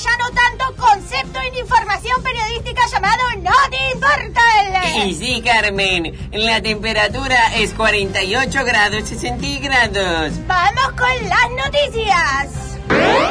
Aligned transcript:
ya 0.00 0.16
no 0.16 0.30
tanto 0.30 0.76
concepto 0.76 1.40
en 1.42 1.54
información 1.56 2.22
periodística 2.22 2.86
llamado 2.90 3.22
No 3.38 3.52
te 3.70 3.90
importa. 3.92 4.40
Y 5.04 5.14
sí, 5.14 5.42
Carmen, 5.42 6.30
la 6.32 6.62
temperatura 6.62 7.54
es 7.56 7.74
48 7.74 8.64
grados 8.64 9.08
centígrados. 9.08 10.32
Vamos 10.46 10.92
con 10.96 11.28
las 11.28 11.50
noticias. 11.50 12.78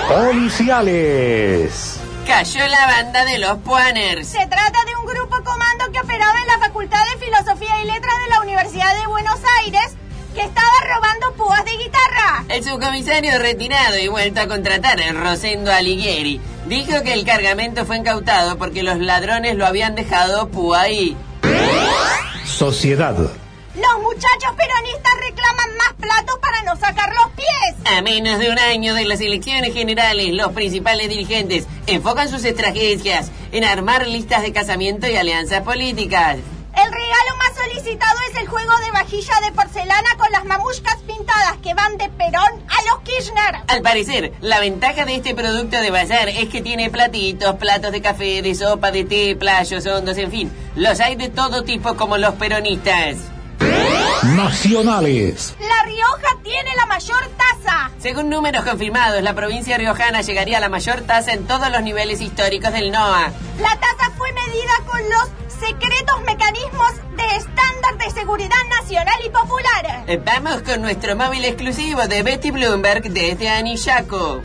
Policiales. 0.07 1.99
Cayó 2.27 2.67
la 2.67 2.85
banda 2.85 3.25
de 3.25 3.39
los 3.39 3.57
Puaners. 3.59 4.27
Se 4.27 4.45
trata 4.45 4.85
de 4.85 4.95
un 4.95 5.05
grupo 5.07 5.43
comando 5.43 5.91
que 5.91 5.99
operaba 5.99 6.39
en 6.39 6.47
la 6.47 6.59
Facultad 6.59 7.03
de 7.13 7.25
Filosofía 7.25 7.81
y 7.81 7.85
Letras 7.85 8.15
de 8.23 8.29
la 8.29 8.41
Universidad 8.41 8.95
de 8.95 9.07
Buenos 9.07 9.39
Aires 9.63 9.95
El 12.59 12.65
subcomisario 12.65 13.39
retirado 13.39 13.97
y 13.97 14.09
vuelto 14.09 14.41
a 14.41 14.47
contratar, 14.49 14.99
Rosendo 15.15 15.71
Alighieri, 15.71 16.41
dijo 16.67 17.03
que 17.03 17.13
el 17.13 17.23
cargamento 17.23 17.85
fue 17.85 17.95
incautado 17.95 18.57
porque 18.57 18.83
los 18.83 18.99
ladrones 18.99 19.55
lo 19.55 19.65
habían 19.65 19.95
dejado 19.95 20.49
púa 20.49 20.81
ahí. 20.81 21.15
Sociedad. 22.43 23.15
Los 23.15 24.01
muchachos 24.01 24.57
peronistas 24.57 25.13
reclaman 25.21 25.77
más 25.77 25.93
platos 26.01 26.37
para 26.39 26.61
no 26.63 26.75
sacar 26.75 27.13
los 27.15 27.31
pies. 27.31 27.95
A 27.97 28.01
menos 28.01 28.39
de 28.39 28.49
un 28.49 28.59
año 28.59 28.93
de 28.93 29.05
las 29.05 29.21
elecciones 29.21 29.73
generales, 29.73 30.33
los 30.33 30.51
principales 30.51 31.07
dirigentes 31.07 31.65
enfocan 31.87 32.27
sus 32.27 32.43
estrategias 32.43 33.31
en 33.53 33.63
armar 33.63 34.05
listas 34.05 34.41
de 34.41 34.51
casamiento 34.51 35.07
y 35.07 35.15
alianzas 35.15 35.61
políticas. 35.61 36.39
Solicitado 37.69 38.17
es 38.31 38.41
el 38.41 38.47
juego 38.47 38.73
de 38.83 38.91
vajilla 38.91 39.33
de 39.45 39.51
porcelana 39.51 40.09
con 40.17 40.31
las 40.31 40.43
mamushkas 40.43 40.97
pintadas 41.05 41.57
que 41.61 41.75
van 41.75 41.97
de 41.97 42.09
Perón 42.09 42.65
a 42.67 42.89
los 42.89 43.01
Kirchner. 43.03 43.61
Al 43.67 43.81
parecer, 43.83 44.33
la 44.41 44.59
ventaja 44.59 45.05
de 45.05 45.15
este 45.15 45.35
producto 45.35 45.79
de 45.79 45.91
bazar 45.91 46.29
es 46.29 46.49
que 46.49 46.61
tiene 46.61 46.89
platitos, 46.89 47.55
platos 47.57 47.91
de 47.91 48.01
café, 48.01 48.41
de 48.41 48.55
sopa, 48.55 48.89
de 48.89 49.03
té, 49.03 49.35
playos, 49.35 49.85
hondos, 49.85 50.17
en 50.17 50.31
fin. 50.31 50.51
Los 50.75 50.99
hay 50.99 51.15
de 51.15 51.29
todo 51.29 51.63
tipo 51.63 51.95
como 51.95 52.17
los 52.17 52.33
peronistas. 52.35 53.17
Nacionales. 54.35 55.55
La 55.59 55.83
Rioja 55.83 56.37
tiene 56.43 56.75
la 56.75 56.87
mayor 56.87 57.29
tasa. 57.37 57.91
Según 57.99 58.29
números 58.29 58.65
confirmados, 58.65 59.21
la 59.21 59.35
provincia 59.35 59.77
riojana 59.77 60.21
llegaría 60.21 60.57
a 60.57 60.61
la 60.61 60.69
mayor 60.69 61.01
tasa 61.01 61.33
en 61.33 61.45
todos 61.45 61.69
los 61.69 61.83
niveles 61.83 62.19
históricos 62.19 62.73
del 62.73 62.91
NOA. 62.91 63.31
La 63.61 63.79
tasa 63.79 64.11
fue 64.17 64.31
medida 64.33 64.73
con 64.87 65.01
los 65.09 65.48
secretos 65.59 66.21
mecanismos 66.25 66.91
de 67.15 67.25
estándar 67.35 67.97
de 67.97 68.09
seguridad 68.11 68.63
nacional 68.69 69.15
y 69.25 69.29
popular. 69.29 70.03
Eh, 70.07 70.21
Vamos 70.25 70.61
con 70.63 70.81
nuestro 70.81 71.15
móvil 71.15 71.45
exclusivo 71.45 72.07
de 72.07 72.23
Betty 72.23 72.51
Bloomberg 72.51 73.03
desde 73.11 73.49
Anillaco. 73.49 74.41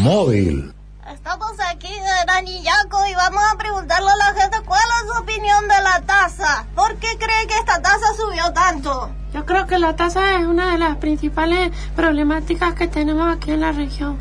Móvil. 0.00 0.72
Estamos 1.12 1.52
aquí 1.70 1.88
en 1.92 2.30
Anillaco 2.30 3.06
y 3.06 3.14
vamos 3.14 3.42
a 3.52 3.56
preguntarle 3.56 4.10
a 4.10 4.16
la 4.16 4.40
gente 4.40 4.58
cuál 4.64 4.80
es 4.80 5.10
su 5.12 5.22
opinión 5.22 5.68
de 5.68 5.82
la 5.82 6.00
tasa. 6.02 6.66
¿Por 6.74 6.96
qué 6.96 7.08
cree 7.18 7.46
que 7.46 7.58
esta 7.58 7.80
tasa 7.82 8.06
subió 8.16 8.52
tanto? 8.52 9.10
Yo 9.34 9.44
creo 9.44 9.66
que 9.66 9.78
la 9.78 9.94
tasa 9.96 10.36
es 10.36 10.46
una 10.46 10.72
de 10.72 10.78
las 10.78 10.96
principales 10.96 11.70
problemáticas 11.94 12.74
que 12.74 12.88
tenemos 12.88 13.34
aquí 13.34 13.52
en 13.52 13.60
la 13.60 13.72
región. 13.72 14.18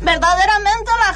Verdaderamente 0.00 0.90
la 1.08 1.14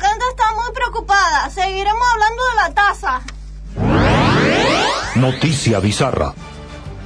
Noticia 5.21 5.81
bizarra. 5.81 6.33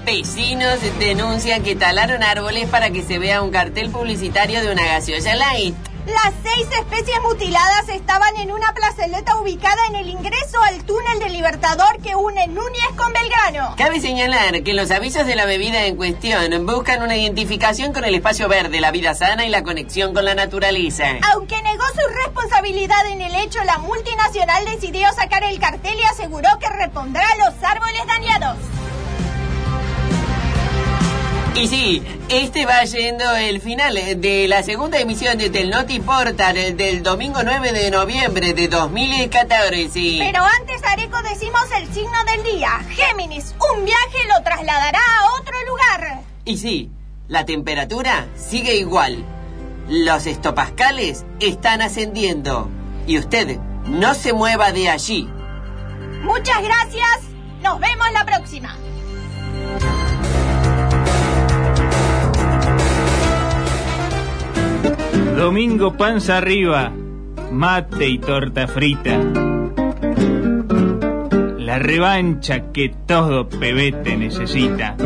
Vecinos 0.07 0.79
denuncian 1.01 1.65
que 1.65 1.75
talaron 1.75 2.23
árboles 2.23 2.69
para 2.69 2.91
que 2.91 3.03
se 3.03 3.19
vea 3.19 3.43
un 3.43 3.51
cartel 3.51 3.91
publicitario 3.91 4.63
de 4.63 4.71
una 4.71 4.87
gaseosa 4.87 5.35
light. 5.35 5.75
Las 6.07 6.35
seis 6.43 6.67
especies 6.79 7.19
mutiladas 7.23 7.89
estaban 7.89 8.37
en 8.37 8.53
una 8.53 8.75
plazoleta 8.75 9.39
ubicada 9.39 9.87
en 9.89 9.97
el 9.97 10.09
ingreso 10.09 10.61
al 10.63 10.85
túnel 10.85 11.19
del 11.19 11.33
Libertador 11.33 11.99
que 12.03 12.15
une 12.15 12.47
Núñez 12.47 12.89
con 12.95 13.11
Belgrano. 13.15 13.75
Cabe 13.79 14.01
señalar 14.01 14.63
que 14.63 14.75
los 14.75 14.91
avisos 14.91 15.27
de 15.27 15.35
la 15.35 15.47
bebida 15.47 15.87
en 15.87 15.97
cuestión 15.97 16.67
buscan 16.67 17.03
una 17.03 17.17
identificación 17.17 17.95
con 17.95 18.05
el 18.05 18.15
espacio 18.15 18.49
verde, 18.49 18.83
la 18.83 18.91
vida 18.91 19.15
sana 19.15 19.47
y 19.47 19.49
la 19.49 19.63
conexión 19.63 20.13
con 20.13 20.27
la 20.27 20.35
naturaleza. 20.35 21.05
Aunque 21.33 21.63
negó 21.63 21.85
su 21.95 22.07
responsabilidad 22.25 23.07
en 23.07 23.23
el 23.23 23.35
hecho, 23.37 23.65
la 23.65 23.79
multinacional 23.79 24.67
decidió 24.67 25.11
sacar 25.15 25.43
el 25.45 25.59
cartel 25.59 25.99
y 25.99 26.03
aseguró 26.03 26.51
que 26.61 26.69
repondrá 26.69 27.25
los 27.39 27.55
árboles 27.63 28.07
dañados. 28.07 28.59
Y 31.57 31.69
sí, 31.69 32.03
este 32.29 32.67
va 32.67 32.83
yendo 32.83 33.31
el 33.37 33.61
final 33.61 33.95
de 33.95 34.47
la 34.49 34.65
segunda 34.65 34.99
emisión 34.99 35.39
de 35.39 35.51
Telnoti 35.51 36.01
Portal 36.01 36.77
del 36.77 37.05
domingo 37.05 37.45
9 37.45 37.73
de 37.73 37.93
noviembre 37.93 38.55
de 38.55 38.67
2014. 38.67 40.19
Pero 40.19 40.43
antes, 40.43 40.83
Areco, 40.83 41.23
decimos 41.23 41.63
el 41.77 41.87
signo 41.95 42.25
del 42.25 42.43
día. 42.43 42.71
Géminis, 42.91 43.55
un 43.73 43.85
viaje 43.85 44.19
lo 44.37 44.43
trasladará 44.43 44.99
a 44.99 45.41
otro 45.41 45.55
lugar. 45.69 46.23
Y 46.45 46.59
sí, 46.59 46.91
la 47.29 47.47
temperatura 47.47 48.27
sigue 48.35 48.77
igual. 48.77 49.25
Los 49.89 50.27
estopascales 50.27 51.25
están 51.39 51.83
ascendiendo. 51.83 52.69
Y 53.07 53.19
usted 53.19 53.59
no 53.87 54.15
se 54.15 54.33
mueva 54.33 54.73
de 54.73 54.91
allí. 54.91 55.29
Muchas 56.23 56.63
gracias. 56.65 57.21
Nos 57.63 57.79
vemos 57.79 58.11
la 58.13 58.25
próxima. 58.25 58.77
Domingo 65.45 65.93
panza 65.93 66.39
arriba, 66.39 66.91
mate 67.53 68.09
y 68.09 68.19
torta 68.19 68.67
frita. 68.67 69.19
La 71.59 71.79
revancha 71.79 72.73
que 72.73 72.95
todo 73.07 73.47
pebete 73.47 74.17
necesita. 74.17 74.97